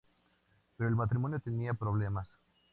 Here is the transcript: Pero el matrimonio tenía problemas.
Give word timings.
Pero 0.77 0.89
el 0.89 0.95
matrimonio 0.95 1.39
tenía 1.39 1.75
problemas. 1.75 2.27